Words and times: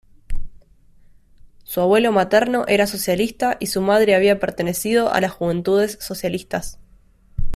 Su 1.63 1.79
abuelo 1.79 2.11
materno 2.11 2.65
era 2.67 2.87
socialista 2.87 3.57
y 3.59 3.67
su 3.67 3.81
madre 3.81 4.15
había 4.15 4.39
pertenecido 4.39 5.13
a 5.13 5.21
las 5.21 5.31
Juventudes 5.33 5.99
Socialistas. 6.01 6.79